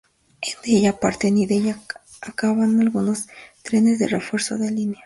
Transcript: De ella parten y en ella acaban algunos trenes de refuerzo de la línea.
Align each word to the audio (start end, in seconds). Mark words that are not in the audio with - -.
De 0.63 0.77
ella 0.77 0.99
parten 0.99 1.37
y 1.37 1.43
en 1.43 1.51
ella 1.51 1.79
acaban 2.21 2.81
algunos 2.81 3.27
trenes 3.61 3.99
de 3.99 4.07
refuerzo 4.07 4.55
de 4.57 4.65
la 4.65 4.71
línea. 4.71 4.99